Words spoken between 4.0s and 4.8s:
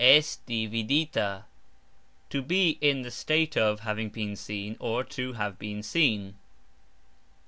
been seen,